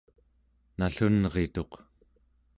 [0.77, 1.73] nallunrituq